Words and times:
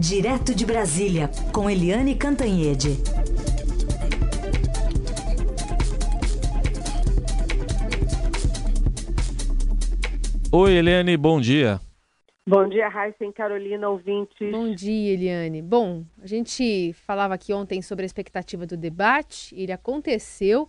Direto 0.00 0.54
de 0.54 0.64
Brasília, 0.64 1.28
com 1.52 1.68
Eliane 1.68 2.14
Cantanhede. 2.14 2.96
Oi, 10.50 10.72
Eliane, 10.72 11.18
bom 11.18 11.38
dia. 11.38 11.78
Bom 12.48 12.66
dia, 12.66 12.88
Raíssa 12.88 13.26
e 13.26 13.32
Carolina, 13.34 13.90
ouvintes. 13.90 14.50
Bom 14.50 14.74
dia, 14.74 15.12
Eliane. 15.12 15.60
Bom, 15.60 16.02
a 16.22 16.26
gente 16.26 16.94
falava 16.94 17.34
aqui 17.34 17.52
ontem 17.52 17.82
sobre 17.82 18.04
a 18.04 18.06
expectativa 18.06 18.64
do 18.64 18.78
debate, 18.78 19.54
ele 19.54 19.70
aconteceu 19.70 20.66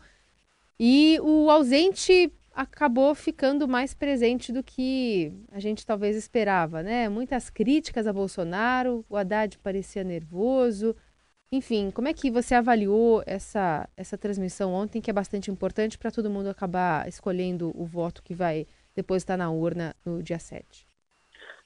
e 0.77 1.17
o 1.21 1.49
ausente 1.49 2.29
acabou 2.61 3.15
ficando 3.15 3.67
mais 3.67 3.93
presente 3.93 4.51
do 4.51 4.63
que 4.63 5.33
a 5.51 5.59
gente 5.59 5.85
talvez 5.85 6.15
esperava, 6.15 6.83
né? 6.83 7.09
Muitas 7.09 7.49
críticas 7.49 8.05
a 8.05 8.13
Bolsonaro, 8.13 9.03
o 9.09 9.17
Haddad 9.17 9.57
parecia 9.59 10.03
nervoso. 10.03 10.95
Enfim, 11.51 11.91
como 11.91 12.07
é 12.07 12.13
que 12.13 12.29
você 12.29 12.53
avaliou 12.55 13.23
essa, 13.25 13.89
essa 13.97 14.17
transmissão 14.17 14.73
ontem, 14.73 15.01
que 15.01 15.09
é 15.09 15.13
bastante 15.13 15.49
importante 15.49 15.97
para 15.97 16.11
todo 16.11 16.29
mundo 16.29 16.49
acabar 16.49 17.07
escolhendo 17.07 17.71
o 17.75 17.85
voto 17.85 18.23
que 18.23 18.33
vai 18.33 18.67
depositar 18.95 19.37
na 19.37 19.49
urna 19.49 19.95
no 20.05 20.21
dia 20.21 20.39
7? 20.39 20.85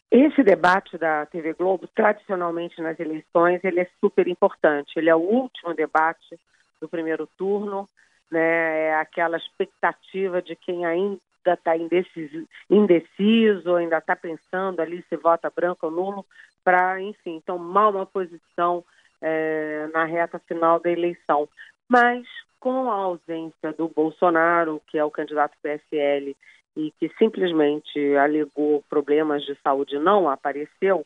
Esse 0.09 0.43
debate 0.43 0.97
da 0.97 1.25
TV 1.25 1.53
Globo, 1.53 1.87
tradicionalmente 1.93 2.81
nas 2.81 2.97
eleições, 2.99 3.59
ele 3.63 3.81
é 3.81 3.89
super 3.99 4.27
importante. 4.27 4.93
Ele 4.97 5.09
é 5.09 5.15
o 5.15 5.19
último 5.19 5.73
debate 5.73 6.39
do 6.79 6.87
primeiro 6.87 7.27
turno 7.37 7.87
né? 8.35 8.87
É 8.87 8.95
aquela 8.95 9.37
expectativa 9.37 10.41
de 10.41 10.55
quem 10.55 10.85
ainda 10.85 11.19
está 11.47 11.75
indeciso, 11.77 13.75
ainda 13.75 13.97
está 13.97 14.15
pensando 14.15 14.81
ali 14.81 15.03
se 15.07 15.15
vota 15.15 15.51
branco 15.55 15.85
ou 15.85 15.91
nulo, 15.91 16.25
para, 16.63 17.01
enfim, 17.01 17.41
tomar 17.45 17.89
uma 17.89 18.05
posição 18.05 18.83
é, 19.21 19.87
na 19.93 20.03
reta 20.03 20.39
final 20.39 20.79
da 20.79 20.91
eleição. 20.91 21.47
Mas 21.87 22.25
com 22.59 22.89
a 22.91 22.95
ausência 22.95 23.71
do 23.77 23.87
Bolsonaro, 23.87 24.81
que 24.87 24.97
é 24.97 25.03
o 25.03 25.11
candidato 25.11 25.55
PSL, 25.61 26.35
e 26.75 26.91
que 26.99 27.09
simplesmente 27.17 28.15
alegou 28.17 28.83
problemas 28.89 29.43
de 29.45 29.55
saúde, 29.63 29.97
não 29.97 30.29
apareceu, 30.29 31.05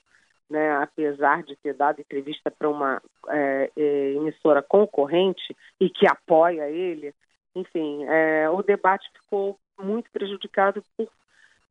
né, 0.49 0.71
apesar 0.77 1.43
de 1.43 1.55
ter 1.57 1.73
dado 1.73 2.01
entrevista 2.01 2.49
para 2.49 2.69
uma 2.69 3.01
é, 3.27 3.71
é, 3.77 4.11
emissora 4.13 4.63
concorrente 4.63 5.55
e 5.79 5.89
que 5.89 6.07
apoia 6.07 6.69
ele, 6.69 7.13
enfim, 7.55 8.03
é, 8.05 8.49
o 8.49 8.63
debate 8.63 9.09
ficou 9.13 9.59
muito 9.79 10.09
prejudicado 10.11 10.83
por, 10.97 11.07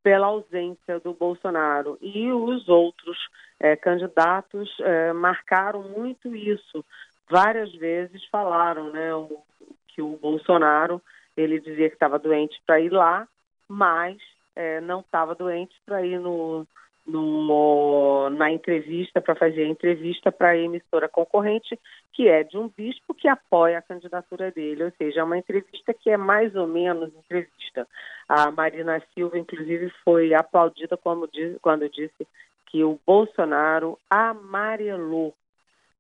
pela 0.03 0.29
ausência 0.29 1.01
do 1.01 1.13
Bolsonaro. 1.13 1.99
E 2.01 2.31
os 2.33 2.69
outros 2.69 3.19
é, 3.59 3.77
candidatos 3.77 4.75
é, 4.81 5.13
marcaram 5.13 5.83
muito 5.83 6.35
isso. 6.35 6.85
Várias 7.31 7.73
vezes 7.75 8.25
falaram 8.27 8.91
né, 8.91 9.15
o, 9.15 9.43
que 9.89 10.01
o 10.01 10.17
Bolsonaro 10.17 11.03
ele 11.37 11.61
dizia 11.61 11.89
que 11.89 11.95
estava 11.95 12.19
doente 12.19 12.61
para 12.67 12.81
ir 12.81 12.91
lá, 12.91 13.29
mas 13.69 14.17
é, 14.57 14.81
não 14.81 15.01
estava 15.01 15.35
doente 15.35 15.75
para 15.85 16.05
ir 16.05 16.19
no, 16.19 16.67
no, 17.09 18.29
na 18.31 18.53
entrevista, 18.53 19.21
para 19.21 19.35
fazer 19.35 19.63
a 19.65 19.69
entrevista 19.69 20.31
para 20.31 20.51
a 20.51 20.57
emissora 20.57 21.09
concorrente, 21.09 21.79
que 22.13 22.29
é 22.29 22.45
de 22.45 22.59
um 22.59 22.69
bispo 22.69 23.15
que 23.15 23.27
apoia 23.27 23.79
a 23.79 23.83
candidatura 23.83 24.51
dele, 24.51 24.85
ou 24.85 24.93
seja, 24.99 25.21
é 25.21 25.25
uma 25.25 25.39
entrevista 25.39 25.95
que 25.95 26.11
é 26.11 26.17
mais 26.17 26.55
ou 26.55 26.67
menos 26.67 27.13
entrevista. 27.15 27.89
A 28.29 28.51
Marina 28.51 29.03
Silva, 29.15 29.39
inclusive, 29.39 29.91
foi 30.05 30.35
aplaudida 30.35 30.99
quando 30.99 31.89
disse 31.89 32.27
que 32.67 32.85
o 32.85 33.01
Bolsonaro 33.07 33.99
amarelou. 34.11 35.35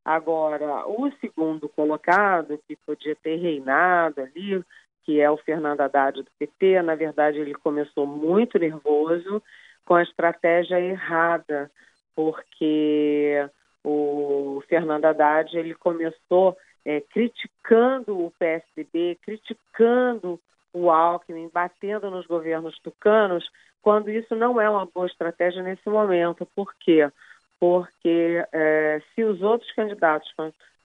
Agora, 0.04 0.86
o 0.86 1.10
segundo 1.20 1.68
colocado, 1.70 2.58
que 2.68 2.76
podia 2.76 3.16
ter 3.16 3.36
reinado 3.36 4.20
ali, 4.20 4.62
que 5.04 5.20
é 5.20 5.30
o 5.30 5.38
Fernando 5.38 5.80
Haddad 5.80 6.22
do 6.22 6.30
PT, 6.38 6.82
na 6.82 6.94
verdade 6.94 7.38
ele 7.38 7.54
começou 7.54 8.06
muito 8.06 8.58
nervoso, 8.58 9.42
com 9.88 9.94
a 9.94 10.02
estratégia 10.02 10.78
errada, 10.78 11.70
porque 12.14 13.48
o 13.82 14.62
Fernando 14.68 15.06
Haddad 15.06 15.56
ele 15.56 15.74
começou 15.74 16.54
é, 16.84 17.00
criticando 17.00 18.22
o 18.22 18.30
PSDB, 18.38 19.18
criticando 19.22 20.38
o 20.74 20.90
Alckmin, 20.90 21.48
batendo 21.50 22.10
nos 22.10 22.26
governos 22.26 22.78
tucanos, 22.80 23.48
quando 23.80 24.10
isso 24.10 24.36
não 24.36 24.60
é 24.60 24.68
uma 24.68 24.84
boa 24.84 25.06
estratégia 25.06 25.62
nesse 25.62 25.88
momento. 25.88 26.46
Por 26.54 26.74
quê? 26.78 27.10
Porque 27.58 28.44
é, 28.52 29.00
se 29.14 29.24
os 29.24 29.40
outros 29.40 29.72
candidatos 29.72 30.30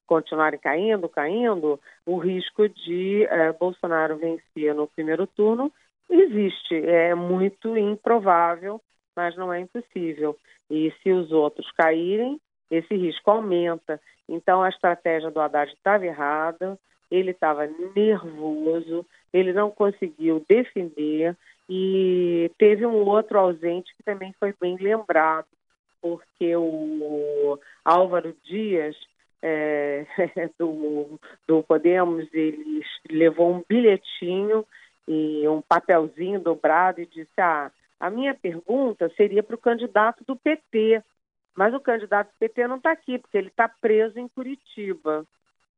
continuarem 0.07 0.61
caindo, 0.61 1.09
caindo, 1.09 1.77
o 2.05 2.17
risco 2.19 2.69
de 2.69 3.25
é, 3.25 3.51
Bolsonaro 3.51 4.15
vencer 4.15 4.73
no 4.73 4.87
primeiro 4.87 5.27
turno 5.27 5.69
existe. 6.09 6.75
É 6.75 7.15
muito 7.15 7.77
improvável 7.77 8.81
mas 9.15 9.35
não 9.35 9.51
é 9.51 9.59
impossível. 9.59 10.37
E 10.69 10.91
se 11.01 11.11
os 11.11 11.31
outros 11.31 11.69
caírem, 11.71 12.39
esse 12.69 12.95
risco 12.95 13.31
aumenta. 13.31 13.99
Então 14.27 14.61
a 14.61 14.69
estratégia 14.69 15.29
do 15.29 15.39
Haddad 15.39 15.71
estava 15.71 16.05
errada, 16.05 16.77
ele 17.11 17.31
estava 17.31 17.69
nervoso, 17.95 19.05
ele 19.31 19.53
não 19.53 19.69
conseguiu 19.69 20.43
defender 20.47 21.37
e 21.69 22.51
teve 22.57 22.85
um 22.85 23.05
outro 23.07 23.39
ausente 23.39 23.93
que 23.95 24.03
também 24.03 24.33
foi 24.39 24.53
bem 24.59 24.77
lembrado, 24.77 25.47
porque 26.01 26.55
o 26.55 27.59
Álvaro 27.85 28.35
Dias 28.43 28.95
é, 29.41 30.05
do, 30.57 31.19
do 31.47 31.63
Podemos, 31.63 32.27
ele 32.33 32.81
levou 33.09 33.53
um 33.53 33.63
bilhetinho 33.67 34.65
e 35.07 35.47
um 35.47 35.61
papelzinho 35.61 36.39
dobrado 36.39 37.01
e 37.01 37.05
disse: 37.05 37.39
Ah, 37.39 37.71
a 37.99 38.09
minha 38.09 38.33
pergunta 38.33 39.11
seria 39.15 39.43
para 39.43 39.55
o 39.55 39.59
candidato 39.59 40.23
do 40.25 40.35
PT, 40.35 41.01
mas 41.55 41.73
o 41.73 41.79
candidato 41.79 42.27
do 42.29 42.37
PT 42.39 42.67
não 42.67 42.77
está 42.77 42.91
aqui, 42.91 43.19
porque 43.19 43.37
ele 43.37 43.47
está 43.47 43.67
preso 43.67 44.19
em 44.19 44.27
Curitiba. 44.27 45.25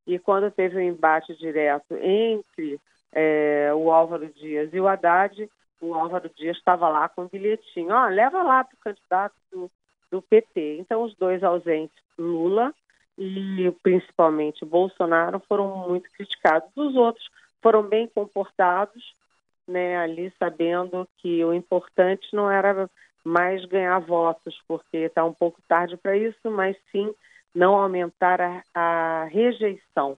E 0.08 0.20
quando 0.20 0.52
teve 0.52 0.78
um 0.78 0.82
embate 0.82 1.36
direto 1.36 1.96
entre 1.96 2.80
é, 3.12 3.72
o 3.74 3.92
Álvaro 3.92 4.28
Dias 4.28 4.72
e 4.74 4.80
o 4.80 4.88
Haddad, 4.88 5.50
o 5.82 5.94
Álvaro 5.94 6.30
Dias 6.36 6.58
estava 6.58 6.88
lá 6.90 7.10
com 7.10 7.24
um 7.24 7.28
bilhetinho. 7.28 7.94
Ó, 7.94 8.06
oh, 8.06 8.10
leva 8.10 8.44
lá 8.44 8.64
para 8.64 8.76
o 8.76 8.80
candidato 8.80 9.36
do, 9.52 9.72
do 10.12 10.22
PT. 10.22 10.78
Então, 10.80 11.04
os 11.04 11.16
dois 11.16 11.44
ausentes, 11.44 11.98
Lula 12.18 12.74
e 13.18 13.74
principalmente 13.82 14.66
Bolsonaro, 14.66 15.42
foram 15.48 15.88
muito 15.88 16.10
criticados. 16.12 16.70
Os 16.76 16.96
outros 16.96 17.28
foram 17.66 17.82
bem 17.82 18.08
comportados 18.08 19.04
né, 19.68 19.98
ali 19.98 20.32
sabendo 20.38 21.08
que 21.18 21.44
o 21.44 21.52
importante 21.52 22.28
não 22.32 22.52
era 22.52 22.88
mais 23.24 23.66
ganhar 23.66 23.98
votos, 23.98 24.56
porque 24.68 24.98
está 24.98 25.26
um 25.26 25.34
pouco 25.34 25.60
tarde 25.68 25.98
para 25.98 26.16
isso, 26.16 26.52
mas 26.52 26.78
sim 26.92 27.12
não 27.56 27.74
aumentar 27.74 28.40
a, 28.40 28.62
a, 28.72 29.24
rejeição, 29.32 30.16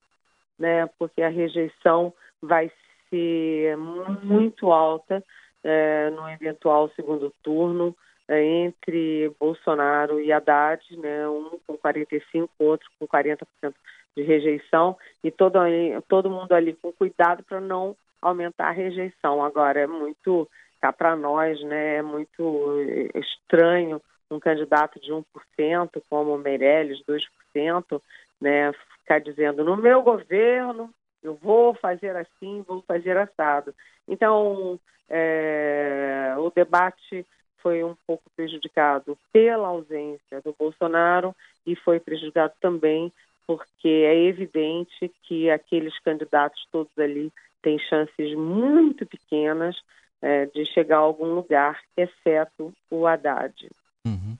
né, 0.60 0.88
porque 1.00 1.22
a 1.22 1.30
rejeição 1.30 2.14
vai 2.42 2.70
ser 3.10 3.78
muito 3.78 4.70
alta 4.74 5.24
é, 5.64 6.10
no 6.10 6.30
eventual 6.30 6.90
segundo 6.98 7.34
turno 7.42 7.96
é, 8.28 8.44
entre 8.44 9.34
Bolsonaro 9.40 10.20
e 10.20 10.34
Haddad, 10.34 10.84
né, 10.98 11.30
um 11.30 11.58
com 11.66 11.78
45, 11.78 12.52
outro 12.60 12.90
com 13.00 13.08
40% 13.08 13.48
de 14.18 14.24
rejeição, 14.24 14.98
e 15.24 15.30
todo, 15.30 15.60
todo 16.08 16.30
mundo 16.30 16.52
ali 16.54 16.74
com 16.74 16.92
cuidado 16.92 17.44
para 17.44 17.62
não 17.62 17.96
aumentar 18.20 18.70
a 18.70 18.72
rejeição. 18.72 19.44
Agora, 19.44 19.80
é 19.80 19.86
muito, 19.86 20.50
cá 20.82 20.92
para 20.92 21.16
nós, 21.16 21.62
né, 21.62 21.98
é 21.98 22.02
muito 22.02 22.76
estranho 23.14 24.02
um 24.30 24.40
candidato 24.40 25.00
de 25.00 25.12
1%, 25.12 25.24
como 26.10 26.34
o 26.34 26.38
Meirelles, 26.38 27.02
2%, 27.06 28.02
né, 28.42 28.74
ficar 29.00 29.20
dizendo, 29.20 29.64
no 29.64 29.78
meu 29.78 30.02
governo, 30.02 30.90
eu 31.24 31.36
vou 31.36 31.76
fazer 31.76 32.16
assim, 32.16 32.66
vou 32.68 32.82
fazer 32.82 33.18
assado. 33.18 33.74
Então, 34.08 34.80
é, 35.08 36.34
o 36.40 36.50
debate 36.50 37.26
foi 37.62 37.84
um 37.84 37.96
pouco 38.06 38.24
prejudicado 38.36 39.18
pela 39.32 39.68
ausência 39.68 40.42
do 40.44 40.56
Bolsonaro 40.58 41.36
e 41.66 41.76
foi 41.76 42.00
prejudicado 42.00 42.54
também 42.60 43.12
porque 43.48 43.88
é 43.88 44.26
evidente 44.26 45.10
que 45.24 45.50
aqueles 45.50 45.98
candidatos 46.02 46.62
todos 46.70 46.92
ali 47.00 47.32
tem 47.62 47.80
chances 47.80 48.36
muito 48.36 49.06
pequenas 49.06 49.76
é, 50.22 50.46
de 50.48 50.66
chegar 50.66 50.98
a 50.98 51.02
algum 51.02 51.34
lugar, 51.34 51.80
exceto 51.96 52.74
o 52.92 53.08
Haddad. 53.08 53.54
Uhum. 54.06 54.38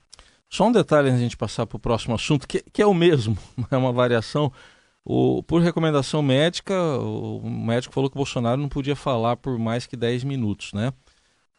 Só 0.50 0.66
um 0.68 0.72
detalhe 0.72 1.08
antes 1.08 1.20
de 1.20 1.26
a 1.26 1.28
gente 1.30 1.38
passar 1.38 1.66
para 1.66 1.78
o 1.78 1.80
próximo 1.80 2.16
assunto, 2.16 2.48
que, 2.48 2.62
que, 2.62 2.82
é 2.82 2.86
o 2.86 2.94
mesmo, 2.94 3.38
é 3.72 3.78
uma 3.78 3.94
variação. 3.94 4.52
O, 5.06 5.42
por 5.44 5.62
recomendação 5.62 6.22
médica, 6.22 6.74
o 7.00 7.50
médico 7.50 7.94
falou 7.94 8.10
que 8.10 8.16
o 8.16 8.20
Bolsonaro 8.20 8.60
não 8.60 8.68
podia 8.68 8.96
falar 8.96 9.38
por 9.38 9.58
mais 9.58 9.88
que 9.88 9.96
10 9.96 10.26
minutos, 10.26 10.74
né? 10.74 10.92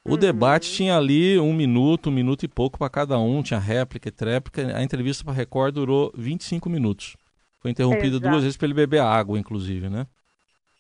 O 0.04 0.12
uhum. 0.12 0.18
debate 0.18 0.70
tinha 0.72 0.96
ali 0.96 1.38
um 1.38 1.52
minuto, 1.52 2.08
um 2.08 2.12
minuto 2.12 2.44
e 2.44 2.48
pouco 2.48 2.78
para 2.78 2.88
cada 2.88 3.18
um, 3.18 3.42
tinha 3.42 3.58
réplica 3.58 4.08
e 4.08 4.12
tréplica. 4.12 4.76
A 4.76 4.82
entrevista 4.82 5.24
para 5.24 5.32
Record 5.32 5.74
durou 5.74 6.12
25 6.16 6.68
minutos. 6.70 7.16
Foi 7.60 7.70
interrompida 7.70 8.16
Exato. 8.16 8.28
duas 8.28 8.42
vezes 8.42 8.56
para 8.56 8.66
ele 8.66 8.74
beber 8.74 9.00
água, 9.00 9.38
inclusive, 9.38 9.88
né? 9.88 10.06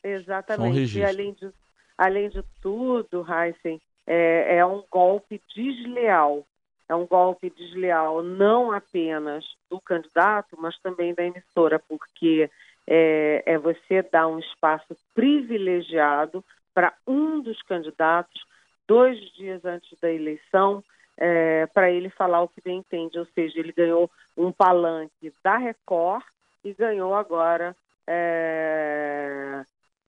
Exatamente. 0.02 0.96
Um 0.96 0.98
e 0.98 1.04
além 1.04 1.32
de, 1.32 1.50
além 1.96 2.28
de 2.28 2.42
tudo, 2.62 3.26
Heisen, 3.28 3.80
é, 4.06 4.56
é 4.56 4.66
um 4.66 4.82
golpe 4.90 5.40
desleal. 5.54 6.46
É 6.88 6.94
um 6.94 7.06
golpe 7.06 7.50
desleal 7.50 8.22
não 8.22 8.72
apenas 8.72 9.44
do 9.70 9.78
candidato, 9.80 10.56
mas 10.58 10.78
também 10.78 11.12
da 11.12 11.22
emissora, 11.22 11.78
porque 11.78 12.48
é, 12.86 13.42
é 13.44 13.58
você 13.58 14.00
dar 14.02 14.26
um 14.26 14.38
espaço 14.38 14.96
privilegiado 15.14 16.42
para 16.72 16.94
um 17.06 17.40
dos 17.42 17.60
candidatos 17.62 18.42
dois 18.86 19.18
dias 19.34 19.62
antes 19.66 19.98
da 20.00 20.10
eleição 20.10 20.82
é, 21.18 21.66
para 21.66 21.90
ele 21.90 22.08
falar 22.08 22.40
o 22.42 22.48
que 22.48 22.62
bem 22.62 22.78
entende, 22.78 23.18
ou 23.18 23.26
seja, 23.34 23.58
ele 23.58 23.72
ganhou 23.72 24.10
um 24.36 24.50
palanque 24.50 25.32
da 25.42 25.58
Record 25.58 26.24
e 26.68 26.74
ganhou 26.74 27.14
agora 27.14 27.74
é, 28.06 29.62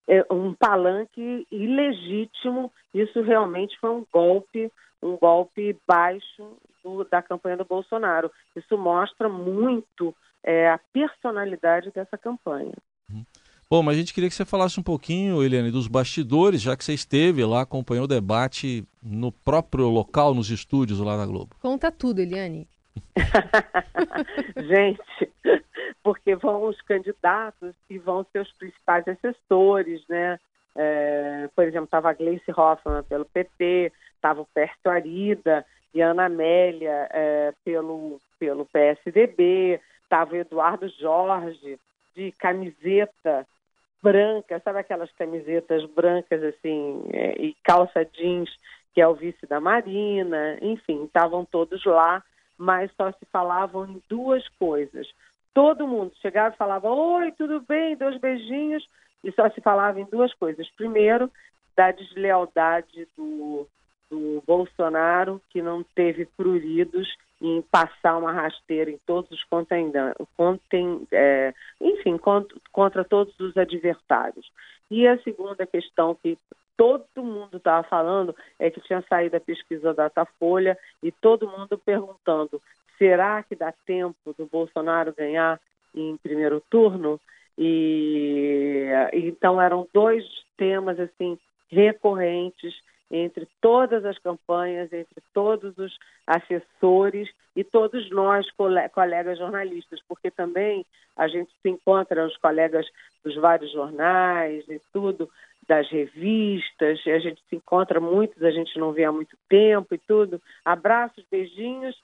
é 0.07 0.25
um 0.33 0.53
palanque 0.53 1.47
ilegítimo. 1.51 2.71
Isso 2.93 3.21
realmente 3.21 3.77
foi 3.79 3.89
um 3.91 4.05
golpe, 4.11 4.71
um 5.01 5.15
golpe 5.17 5.77
baixo 5.87 6.57
do, 6.83 7.03
da 7.05 7.21
campanha 7.21 7.57
do 7.57 7.65
Bolsonaro. 7.65 8.31
Isso 8.55 8.77
mostra 8.77 9.29
muito 9.29 10.15
é, 10.43 10.69
a 10.69 10.79
personalidade 10.91 11.91
dessa 11.91 12.17
campanha. 12.17 12.73
Uhum. 13.09 13.25
Bom, 13.69 13.81
mas 13.81 13.95
a 13.95 13.99
gente 13.99 14.13
queria 14.13 14.29
que 14.29 14.35
você 14.35 14.43
falasse 14.43 14.77
um 14.77 14.83
pouquinho, 14.83 15.41
Eliane, 15.41 15.71
dos 15.71 15.87
bastidores, 15.87 16.61
já 16.61 16.75
que 16.75 16.83
você 16.83 16.93
esteve 16.93 17.45
lá, 17.45 17.61
acompanhou 17.61 18.03
o 18.03 18.07
debate 18.07 18.85
no 19.01 19.31
próprio 19.31 19.87
local, 19.87 20.33
nos 20.33 20.49
estúdios 20.49 20.99
lá 20.99 21.15
da 21.15 21.25
Globo. 21.25 21.55
Conta 21.61 21.89
tudo, 21.89 22.19
Eliane. 22.19 22.67
gente, 24.55 25.31
porque 26.03 26.35
vão 26.35 26.63
os 26.63 26.79
candidatos 26.81 27.75
e 27.89 27.97
vão 27.97 28.25
seus 28.31 28.51
principais 28.53 29.07
assessores, 29.07 30.05
né? 30.07 30.39
É, 30.75 31.49
por 31.55 31.65
exemplo, 31.65 31.85
estava 31.85 32.09
a 32.09 32.13
Gleice 32.13 32.51
Hoffmann 32.51 33.03
pelo 33.03 33.25
PT, 33.25 33.91
estava 34.15 34.41
o 34.41 34.47
Pércio 34.53 34.89
Arida 34.89 35.65
e 35.93 36.01
Ana 36.01 36.25
Amélia 36.25 37.09
é, 37.11 37.53
pelo, 37.65 38.19
pelo 38.39 38.65
PSDB, 38.65 39.81
estava 40.03 40.33
o 40.33 40.37
Eduardo 40.37 40.87
Jorge 40.87 41.77
de 42.15 42.31
camiseta 42.33 43.45
branca, 44.01 44.59
sabe 44.63 44.79
aquelas 44.79 45.11
camisetas 45.13 45.85
brancas 45.85 46.41
assim, 46.43 47.03
é, 47.13 47.33
e 47.39 47.55
calça 47.63 48.05
jeans, 48.05 48.49
que 48.93 49.01
é 49.01 49.07
o 49.07 49.13
vice 49.13 49.45
da 49.45 49.59
Marina, 49.59 50.57
enfim, 50.61 51.03
estavam 51.03 51.45
todos 51.45 51.83
lá, 51.85 52.23
mas 52.61 52.91
só 52.95 53.11
se 53.11 53.25
falavam 53.31 53.87
em 53.87 54.01
duas 54.07 54.47
coisas. 54.59 55.07
Todo 55.51 55.87
mundo 55.87 56.11
chegava 56.21 56.53
e 56.53 56.57
falava, 56.57 56.89
oi, 56.89 57.31
tudo 57.31 57.59
bem, 57.67 57.95
dois 57.95 58.17
beijinhos, 58.19 58.87
e 59.23 59.31
só 59.31 59.49
se 59.49 59.59
falava 59.61 59.99
em 59.99 60.05
duas 60.05 60.31
coisas. 60.35 60.69
Primeiro, 60.77 61.29
da 61.75 61.91
deslealdade 61.91 63.07
do, 63.17 63.67
do 64.11 64.43
Bolsonaro, 64.45 65.41
que 65.49 65.59
não 65.59 65.83
teve 65.83 66.25
pruridos 66.37 67.11
em 67.41 67.63
passar 67.63 68.17
uma 68.17 68.31
rasteira 68.31 68.91
em 68.91 68.99
todos 69.07 69.31
os 69.31 69.43
contem, 69.43 71.07
é, 71.11 71.51
enfim, 71.81 72.15
contra, 72.15 72.55
contra 72.71 73.03
todos 73.03 73.37
os 73.39 73.57
adversários. 73.57 74.51
E 74.91 75.07
a 75.07 75.17
segunda 75.23 75.65
questão 75.65 76.13
que 76.13 76.37
todo 76.77 77.23
mundo 77.23 77.57
estava 77.57 77.83
falando 77.87 78.35
é 78.59 78.69
que 78.69 78.81
tinha 78.81 79.03
saído 79.07 79.37
a 79.37 79.39
pesquisa 79.39 79.93
da 79.93 80.03
Datafolha 80.03 80.77
e 81.03 81.11
todo 81.11 81.47
mundo 81.47 81.77
perguntando: 81.77 82.61
será 82.97 83.43
que 83.43 83.55
dá 83.55 83.73
tempo 83.85 84.33
do 84.37 84.45
Bolsonaro 84.45 85.13
ganhar 85.13 85.59
em 85.93 86.17
primeiro 86.17 86.61
turno? 86.69 87.19
E 87.57 88.89
então 89.13 89.61
eram 89.61 89.87
dois 89.93 90.25
temas 90.57 90.99
assim 90.99 91.37
recorrentes 91.69 92.73
entre 93.11 93.47
todas 93.59 94.05
as 94.05 94.17
campanhas, 94.17 94.91
entre 94.93 95.21
todos 95.33 95.77
os 95.77 95.97
assessores 96.25 97.29
e 97.55 97.63
todos 97.63 98.09
nós, 98.09 98.47
colegas 98.93 99.37
jornalistas, 99.37 100.01
porque 100.07 100.31
também 100.31 100.85
a 101.17 101.27
gente 101.27 101.51
se 101.61 101.69
encontra 101.69 102.25
os 102.25 102.37
colegas 102.37 102.87
dos 103.23 103.35
vários 103.35 103.71
jornais 103.71 104.63
e 104.69 104.81
tudo, 104.93 105.29
das 105.67 105.89
revistas, 105.89 106.99
a 107.07 107.19
gente 107.19 107.41
se 107.49 107.55
encontra 107.55 107.99
muitos, 107.99 108.43
a 108.43 108.51
gente 108.51 108.77
não 108.77 108.91
vê 108.91 109.03
há 109.03 109.11
muito 109.11 109.37
tempo 109.47 109.93
e 109.93 109.97
tudo. 109.97 110.41
Abraços, 110.65 111.23
beijinhos. 111.29 111.95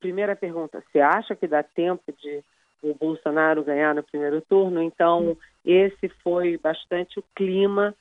Primeira 0.00 0.36
pergunta: 0.36 0.82
você 0.90 1.00
acha 1.00 1.34
que 1.34 1.46
dá 1.46 1.62
tempo 1.62 2.12
de 2.12 2.42
o 2.82 2.94
Bolsonaro 2.94 3.64
ganhar 3.64 3.94
no 3.94 4.02
primeiro 4.02 4.40
turno? 4.42 4.82
Então, 4.82 5.36
esse 5.64 6.08
foi 6.22 6.58
bastante 6.58 7.18
o 7.18 7.24
clima 7.34 7.94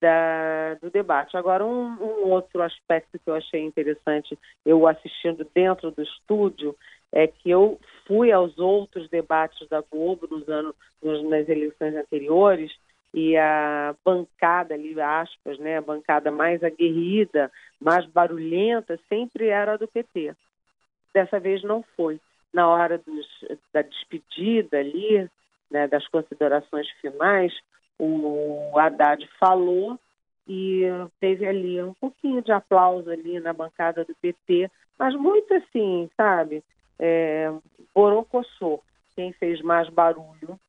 da, 0.00 0.74
do 0.74 0.90
debate. 0.90 1.36
Agora, 1.36 1.64
um, 1.64 1.96
um, 2.00 2.30
outro 2.30 2.62
aspecto 2.62 3.18
que 3.18 3.28
eu 3.28 3.34
achei 3.34 3.62
interessante, 3.62 4.38
eu 4.64 4.86
assistindo 4.86 5.46
dentro 5.54 5.90
do 5.90 6.02
estúdio, 6.02 6.76
é 7.12 7.26
que 7.26 7.48
eu 7.50 7.80
fui 8.06 8.30
aos 8.30 8.58
outros 8.58 9.08
debates 9.08 9.66
da 9.68 9.80
Globo 9.80 10.28
nos 10.30 10.48
anos, 10.48 10.74
nos, 11.02 11.22
nas 11.24 11.48
eleições 11.48 11.94
anteriores 11.94 12.70
e 13.16 13.34
a 13.34 13.96
bancada 14.04 14.74
ali, 14.74 15.00
aspas, 15.00 15.58
né, 15.58 15.78
a 15.78 15.80
bancada 15.80 16.30
mais 16.30 16.62
aguerrida, 16.62 17.50
mais 17.80 18.04
barulhenta, 18.04 19.00
sempre 19.08 19.46
era 19.48 19.78
do 19.78 19.88
PT. 19.88 20.36
Dessa 21.14 21.40
vez 21.40 21.62
não 21.62 21.82
foi. 21.96 22.20
Na 22.52 22.68
hora 22.68 22.98
dos, 22.98 23.26
da 23.72 23.80
despedida 23.80 24.78
ali, 24.78 25.30
né, 25.70 25.88
das 25.88 26.06
considerações 26.08 26.86
finais, 27.00 27.54
o 27.98 28.78
Haddad 28.78 29.26
falou 29.40 29.98
e 30.46 30.82
teve 31.18 31.46
ali 31.46 31.82
um 31.82 31.94
pouquinho 31.94 32.42
de 32.42 32.52
aplauso 32.52 33.10
ali 33.10 33.40
na 33.40 33.54
bancada 33.54 34.04
do 34.04 34.14
PT, 34.16 34.70
mas 34.98 35.14
muito 35.14 35.54
assim, 35.54 36.10
sabe? 36.18 36.62
É. 36.98 37.50
Quem 39.14 39.32
fez 39.32 39.62
mais 39.62 39.88
barulho 39.88 40.60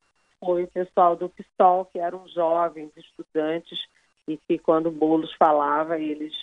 foi 0.47 0.63
o 0.63 0.67
pessoal 0.69 1.13
do 1.17 1.27
PSOL, 1.27 1.83
que 1.83 1.99
eram 1.99 2.25
jovens 2.29 2.89
estudantes 2.95 3.77
e 4.25 4.37
que 4.37 4.57
quando 4.57 4.87
o 4.87 4.91
Boulos 4.91 5.33
falava, 5.33 5.99
eles 5.99 6.33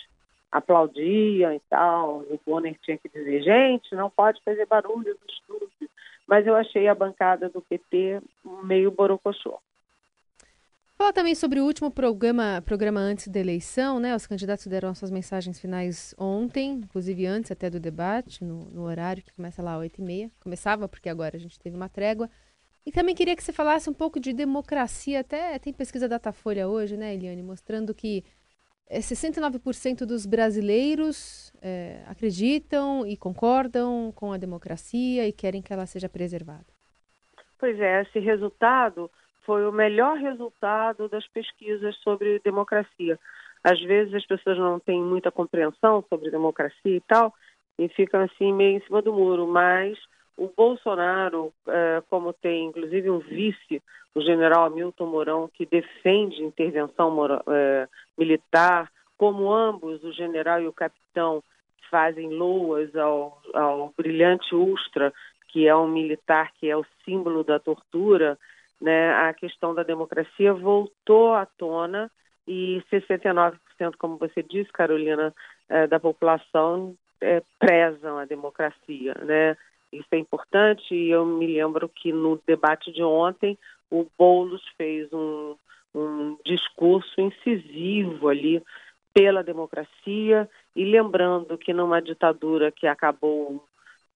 aplaudiam 0.51 1.51
e 1.51 1.59
tal. 1.67 2.19
O 2.19 2.39
Bonner 2.45 2.77
tinha 2.83 2.99
que 2.99 3.09
dizer, 3.09 3.41
gente, 3.41 3.95
não 3.95 4.11
pode 4.11 4.39
fazer 4.43 4.67
barulho 4.67 5.17
no 5.19 5.27
estúdio. 5.27 5.89
Mas 6.27 6.45
eu 6.45 6.55
achei 6.55 6.87
a 6.87 6.93
bancada 6.93 7.49
do 7.49 7.61
PT 7.61 8.21
meio 8.63 8.91
borocochô. 8.91 9.59
Fala 10.95 11.11
também 11.11 11.33
sobre 11.33 11.59
o 11.59 11.65
último 11.65 11.89
programa, 11.89 12.61
programa 12.63 12.99
antes 12.99 13.27
da 13.27 13.39
eleição, 13.39 13.99
né? 13.99 14.15
Os 14.15 14.27
candidatos 14.27 14.67
deram 14.67 14.93
suas 14.93 15.11
mensagens 15.11 15.59
finais 15.59 16.13
ontem, 16.15 16.73
inclusive 16.73 17.25
antes 17.25 17.51
até 17.51 17.71
do 17.71 17.79
debate, 17.79 18.43
no, 18.43 18.69
no 18.69 18.83
horário 18.83 19.23
que 19.23 19.33
começa 19.33 19.63
lá 19.63 19.73
às 19.73 19.81
8h30. 19.81 20.31
Começava, 20.39 20.87
porque 20.87 21.09
agora 21.09 21.35
a 21.35 21.39
gente 21.39 21.59
teve 21.59 21.75
uma 21.75 21.89
trégua. 21.89 22.29
E 22.85 22.91
também 22.91 23.15
queria 23.15 23.35
que 23.35 23.43
você 23.43 23.51
falasse 23.51 23.89
um 23.89 23.93
pouco 23.93 24.19
de 24.19 24.31
democracia. 24.31 25.21
Até 25.21 25.57
tem 25.57 25.73
pesquisa 25.73 26.07
Datafolha 26.07 26.67
hoje, 26.67 26.95
né, 26.95 27.15
Eliane, 27.15 27.41
mostrando 27.41 27.93
que 27.93 28.23
é, 28.87 28.99
69% 28.99 30.05
dos 30.05 30.25
brasileiros 30.25 31.51
é, 31.61 32.03
acreditam 32.07 33.05
e 33.07 33.17
concordam 33.17 34.11
com 34.15 34.31
a 34.31 34.37
democracia 34.37 35.27
e 35.27 35.33
querem 35.33 35.61
que 35.61 35.73
ela 35.73 35.87
seja 35.87 36.07
preservada. 36.07 36.67
Pois 37.57 37.79
é, 37.79 38.03
esse 38.03 38.19
resultado 38.19 39.09
foi 39.43 39.67
o 39.67 39.71
melhor 39.71 40.17
resultado 40.17 41.09
das 41.09 41.27
pesquisas 41.27 41.95
sobre 41.97 42.39
democracia. 42.39 43.19
Às 43.63 43.81
vezes 43.81 44.13
as 44.13 44.25
pessoas 44.25 44.59
não 44.59 44.79
têm 44.79 45.01
muita 45.01 45.31
compreensão 45.31 46.05
sobre 46.07 46.29
democracia 46.29 46.95
e 46.97 47.01
tal, 47.01 47.33
e 47.79 47.87
ficam 47.89 48.21
assim 48.21 48.53
meio 48.53 48.77
em 48.77 48.81
cima 48.81 49.01
do 49.01 49.11
muro, 49.11 49.47
mas 49.47 49.97
o 50.37 50.49
Bolsonaro, 50.55 51.53
é, 51.67 52.03
como 52.09 52.33
tem 52.33 52.65
inclusive 52.65 53.09
um 53.09 53.19
vice, 53.19 53.81
o 54.13 54.21
general 54.21 54.65
Hamilton 54.65 55.05
Mourão, 55.05 55.49
que 55.53 55.65
defende 55.65 56.43
intervenção 56.43 57.15
é, 57.47 57.87
militar, 58.17 58.91
como 59.17 59.51
ambos, 59.51 60.03
o 60.03 60.11
general 60.11 60.61
e 60.61 60.67
o 60.67 60.73
capitão, 60.73 61.43
fazem 61.89 62.29
loas 62.29 62.95
ao, 62.95 63.41
ao 63.53 63.93
brilhante 63.97 64.53
Ustra, 64.53 65.13
que 65.49 65.67
é 65.67 65.75
um 65.75 65.87
militar 65.87 66.51
que 66.59 66.69
é 66.69 66.75
o 66.75 66.85
símbolo 67.05 67.43
da 67.43 67.59
tortura, 67.59 68.37
né, 68.81 69.13
a 69.13 69.33
questão 69.33 69.73
da 69.73 69.83
democracia 69.83 70.53
voltou 70.53 71.33
à 71.33 71.45
tona 71.45 72.11
e 72.45 72.83
69%, 72.91 73.57
como 73.97 74.17
você 74.17 74.43
disse, 74.43 74.71
Carolina, 74.71 75.33
é, 75.69 75.87
da 75.87 75.99
população 75.99 76.95
prezam 77.57 78.17
a 78.17 78.25
democracia, 78.25 79.15
né? 79.23 79.57
Isso 79.97 80.07
é 80.11 80.17
importante 80.17 80.93
e 80.93 81.09
eu 81.09 81.25
me 81.25 81.47
lembro 81.47 81.89
que 81.89 82.11
no 82.11 82.39
debate 82.45 82.91
de 82.91 83.03
ontem 83.03 83.57
o 83.89 84.05
Boulos 84.17 84.63
fez 84.77 85.11
um, 85.13 85.55
um 85.93 86.37
discurso 86.45 87.19
incisivo 87.19 88.27
ali 88.27 88.61
pela 89.13 89.43
democracia 89.43 90.49
e 90.75 90.83
lembrando 90.83 91.57
que 91.57 91.73
numa 91.73 92.01
ditadura 92.01 92.71
que 92.71 92.85
acabou 92.85 93.63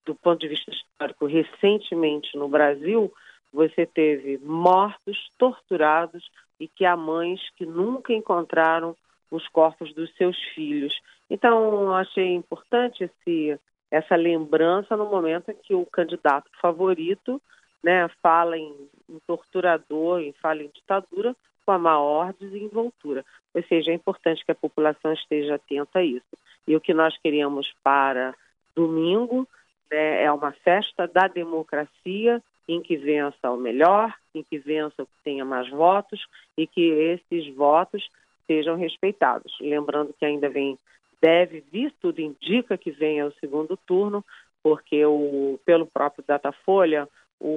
do 0.05 0.15
ponto 0.15 0.39
de 0.39 0.47
vista 0.47 0.71
histórico 0.71 1.25
recentemente 1.25 2.35
no 2.35 2.49
Brasil, 2.49 3.13
você 3.53 3.85
teve 3.85 4.37
mortos, 4.39 5.31
torturados 5.37 6.29
e 6.59 6.67
que 6.67 6.83
há 6.83 6.97
mães 6.97 7.39
que 7.55 7.65
nunca 7.65 8.13
encontraram 8.13 8.95
os 9.31 9.47
corpos 9.47 9.93
dos 9.93 10.13
seus 10.15 10.37
filhos. 10.55 10.93
Então, 11.29 11.93
achei 11.93 12.33
importante 12.33 13.03
esse, 13.03 13.59
essa 13.91 14.15
lembrança 14.15 14.95
no 14.95 15.05
momento 15.05 15.51
em 15.51 15.55
que 15.55 15.73
o 15.73 15.85
candidato 15.85 16.49
favorito 16.61 17.41
né, 17.83 18.07
fala 18.21 18.57
em, 18.57 18.73
em 19.09 19.19
torturador, 19.25 20.21
e 20.21 20.33
fala 20.33 20.63
em 20.63 20.69
ditadura, 20.73 21.35
com 21.65 21.71
a 21.71 21.79
maior 21.79 22.33
desenvoltura. 22.39 23.23
Ou 23.53 23.63
seja, 23.63 23.91
é 23.91 23.93
importante 23.93 24.43
que 24.45 24.51
a 24.51 24.55
população 24.55 25.13
esteja 25.13 25.55
atenta 25.55 25.99
a 25.99 26.03
isso. 26.03 26.37
E 26.67 26.75
o 26.75 26.81
que 26.81 26.93
nós 26.93 27.17
queríamos 27.17 27.71
para 27.83 28.35
domingo 28.75 29.47
né, 29.89 30.23
é 30.23 30.31
uma 30.31 30.51
festa 30.51 31.07
da 31.07 31.27
democracia 31.27 32.41
em 32.67 32.81
que 32.81 32.95
vença 32.95 33.49
o 33.49 33.57
melhor, 33.57 34.13
em 34.33 34.43
que 34.43 34.59
vença 34.59 35.01
o 35.01 35.05
que 35.05 35.23
tenha 35.23 35.43
mais 35.43 35.67
votos 35.69 36.23
e 36.55 36.67
que 36.67 36.81
esses 36.81 37.53
votos 37.55 38.07
sejam 38.45 38.75
respeitados. 38.75 39.57
Lembrando 39.59 40.13
que 40.13 40.25
ainda 40.25 40.49
vem, 40.49 40.77
deve 41.21 41.63
vir, 41.71 41.93
tudo 42.01 42.19
indica 42.19 42.77
que 42.77 42.91
venha 42.91 43.25
o 43.25 43.33
segundo 43.33 43.77
turno, 43.77 44.23
porque 44.63 45.05
o, 45.05 45.59
pelo 45.65 45.85
próprio 45.85 46.23
Datafolha, 46.27 47.07
o, 47.39 47.49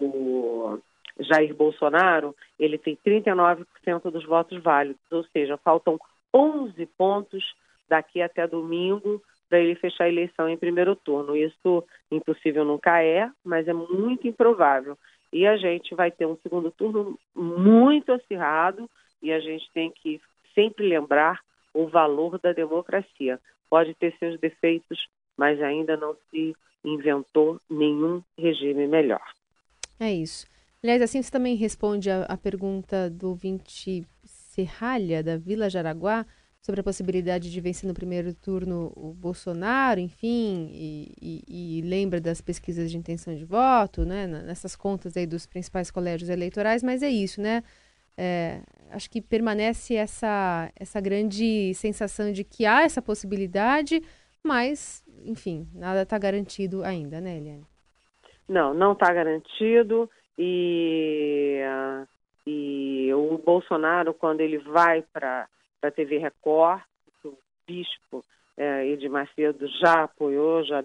o 0.00 0.78
Jair 1.20 1.54
Bolsonaro, 1.54 2.34
ele 2.58 2.78
tem 2.78 2.96
39% 2.96 3.66
dos 4.10 4.24
votos 4.24 4.62
válidos, 4.62 5.00
ou 5.10 5.24
seja, 5.24 5.56
faltam 5.56 5.98
11 6.34 6.86
pontos 6.98 7.54
daqui 7.88 8.20
até 8.20 8.46
domingo 8.46 9.22
para 9.48 9.60
ele 9.60 9.76
fechar 9.76 10.04
a 10.04 10.08
eleição 10.08 10.48
em 10.48 10.56
primeiro 10.56 10.96
turno. 10.96 11.36
Isso 11.36 11.84
impossível 12.10 12.64
nunca 12.64 13.02
é, 13.02 13.30
mas 13.44 13.68
é 13.68 13.72
muito 13.72 14.26
improvável. 14.26 14.98
E 15.32 15.46
a 15.46 15.56
gente 15.56 15.94
vai 15.94 16.10
ter 16.10 16.26
um 16.26 16.36
segundo 16.42 16.70
turno 16.70 17.18
muito 17.34 18.12
acirrado 18.12 18.88
e 19.22 19.32
a 19.32 19.40
gente 19.40 19.70
tem 19.72 19.90
que 19.90 20.20
sempre 20.54 20.88
lembrar 20.88 21.40
o 21.76 21.88
valor 21.88 22.38
da 22.40 22.52
democracia. 22.52 23.38
Pode 23.68 23.94
ter 23.94 24.16
seus 24.18 24.40
defeitos, 24.40 25.06
mas 25.36 25.60
ainda 25.60 25.96
não 25.96 26.16
se 26.30 26.56
inventou 26.82 27.60
nenhum 27.68 28.22
regime 28.38 28.86
melhor. 28.86 29.22
É 30.00 30.12
isso. 30.12 30.46
Aliás, 30.82 31.02
assim 31.02 31.20
você 31.20 31.30
também 31.30 31.54
responde 31.56 32.10
a, 32.10 32.22
a 32.22 32.36
pergunta 32.36 33.10
do 33.10 33.34
20 33.34 34.06
Serralha, 34.24 35.22
da 35.22 35.36
Vila 35.36 35.68
Jaraguá, 35.68 36.24
sobre 36.62 36.80
a 36.80 36.84
possibilidade 36.84 37.50
de 37.50 37.60
vencer 37.60 37.86
no 37.86 37.94
primeiro 37.94 38.34
turno 38.34 38.92
o 38.96 39.12
Bolsonaro, 39.12 40.00
enfim, 40.00 40.70
e, 40.72 41.12
e, 41.20 41.78
e, 41.78 41.82
lembra 41.82 42.20
das 42.20 42.40
pesquisas 42.40 42.90
de 42.90 42.96
intenção 42.96 43.36
de 43.36 43.44
voto, 43.44 44.04
né, 44.04 44.26
nessas 44.26 44.74
contas 44.74 45.16
aí 45.16 45.26
dos 45.26 45.46
principais 45.46 45.92
colégios 45.92 46.28
eleitorais, 46.28 46.82
mas 46.82 47.02
é 47.04 47.08
isso, 47.08 47.40
né? 47.40 47.62
É, 48.16 48.60
acho 48.90 49.10
que 49.10 49.20
permanece 49.20 49.94
essa, 49.94 50.70
essa 50.78 51.00
grande 51.00 51.74
sensação 51.74 52.32
de 52.32 52.44
que 52.44 52.64
há 52.64 52.82
essa 52.82 53.02
possibilidade, 53.02 54.02
mas, 54.42 55.04
enfim, 55.24 55.68
nada 55.74 56.02
está 56.02 56.18
garantido 56.18 56.82
ainda, 56.82 57.20
né, 57.20 57.36
Eliane? 57.36 57.66
Não, 58.48 58.72
não 58.72 58.92
está 58.92 59.12
garantido 59.12 60.08
e, 60.38 61.60
e 62.46 63.12
o 63.12 63.38
Bolsonaro, 63.38 64.14
quando 64.14 64.40
ele 64.40 64.58
vai 64.58 65.02
para 65.12 65.48
a 65.82 65.90
TV 65.90 66.18
Record, 66.18 66.82
o 67.24 67.34
bispo 67.66 68.24
é, 68.56 68.86
Edir 68.86 69.10
já 69.80 70.04
apoiou, 70.04 70.64
já, 70.64 70.82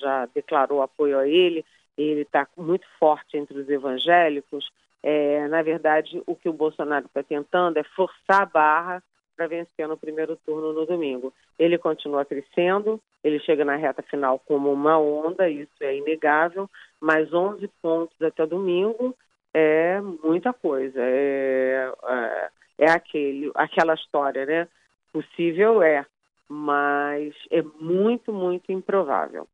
já 0.00 0.26
declarou 0.26 0.82
apoio 0.82 1.18
a 1.18 1.26
ele, 1.26 1.64
ele 1.96 2.22
está 2.22 2.46
muito 2.56 2.86
forte 2.98 3.36
entre 3.36 3.58
os 3.58 3.68
evangélicos. 3.68 4.70
É, 5.02 5.46
na 5.48 5.62
verdade, 5.62 6.22
o 6.26 6.34
que 6.34 6.48
o 6.48 6.52
Bolsonaro 6.52 7.06
está 7.06 7.22
tentando 7.22 7.78
é 7.78 7.84
forçar 7.84 8.42
a 8.42 8.46
barra 8.46 9.02
para 9.36 9.46
vencer 9.46 9.86
no 9.86 9.96
primeiro 9.96 10.36
turno 10.44 10.72
no 10.72 10.84
domingo. 10.84 11.32
Ele 11.56 11.78
continua 11.78 12.24
crescendo, 12.24 13.00
ele 13.22 13.38
chega 13.38 13.64
na 13.64 13.76
reta 13.76 14.02
final 14.02 14.40
como 14.40 14.72
uma 14.72 14.98
onda, 14.98 15.48
isso 15.48 15.72
é 15.80 15.96
inegável, 15.96 16.68
mas 17.00 17.32
11 17.32 17.68
pontos 17.80 18.20
até 18.20 18.44
domingo 18.44 19.14
é 19.54 20.00
muita 20.00 20.52
coisa. 20.52 20.98
É, 21.00 21.92
é, 22.08 22.48
é 22.78 22.90
aquele, 22.90 23.52
aquela 23.54 23.94
história, 23.94 24.44
né? 24.44 24.68
Possível 25.12 25.82
é, 25.82 26.04
mas 26.48 27.32
é 27.50 27.62
muito, 27.62 28.32
muito 28.32 28.72
improvável. 28.72 29.46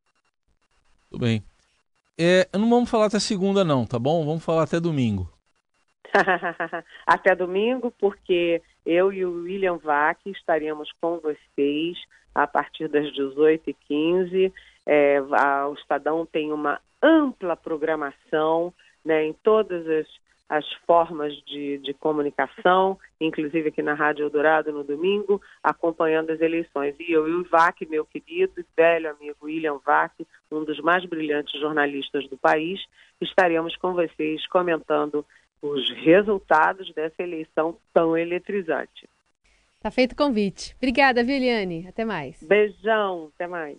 Tudo 1.11 1.21
bem. 1.21 1.45
É, 2.17 2.49
não 2.57 2.71
vamos 2.71 2.89
falar 2.89 3.07
até 3.07 3.19
segunda, 3.19 3.65
não, 3.65 3.85
tá 3.85 3.99
bom? 3.99 4.25
Vamos 4.25 4.45
falar 4.45 4.63
até 4.63 4.81
domingo. 4.81 5.34
até 7.07 7.35
domingo, 7.35 7.93
porque 7.99 8.63
eu 8.85 9.13
e 9.13 9.25
o 9.25 9.43
William 9.43 9.77
Vac 9.77 10.19
estaremos 10.27 10.91
com 11.01 11.19
vocês 11.19 11.99
a 12.35 12.47
partir 12.47 12.89
das 12.89 13.07
18h15. 13.13 14.53
É, 14.87 15.19
a, 15.33 15.69
o 15.69 15.75
Estadão 15.75 16.27
tem 16.27 16.53
uma 16.53 16.81
ampla 17.03 17.57
programação 17.57 18.73
né, 19.05 19.25
em 19.25 19.33
todas 19.33 19.87
as 19.87 20.07
as 20.49 20.71
formas 20.87 21.35
de, 21.47 21.79
de 21.79 21.95
comunicação, 21.95 22.99
inclusive 23.21 23.69
aqui 23.69 23.83
na 23.83 23.95
Rádio 23.95 24.25
Eldorado 24.25 24.71
no 24.73 24.85
domingo, 24.85 25.41
acompanhando 25.63 26.31
as 26.31 26.41
eleições. 26.41 26.95
E 27.01 27.13
eu 27.13 27.27
e 27.29 27.35
o 27.35 27.45
VAC, 27.45 27.87
meu 27.87 28.05
querido 28.05 28.65
velho 28.77 29.11
amigo 29.11 29.37
William 29.43 29.79
Vac, 29.85 30.13
um 30.53 30.63
dos 30.63 30.79
mais 30.81 31.05
brilhantes 31.07 31.59
jornalistas 31.59 32.29
do 32.29 32.37
país, 32.37 32.81
estaremos 33.21 33.75
com 33.77 33.95
vocês 33.95 34.47
comentando 34.49 35.25
os 35.65 35.91
resultados 36.05 36.93
dessa 36.93 37.23
eleição 37.23 37.79
tão 37.93 38.17
eletrizante. 38.17 39.09
Tá 39.81 39.91
feito 39.91 40.13
o 40.13 40.17
convite. 40.17 40.75
Obrigada, 40.77 41.25
Viliane. 41.25 41.87
Até 41.89 42.05
mais. 42.05 42.43
Beijão, 42.43 43.31
até 43.35 43.47
mais. 43.47 43.79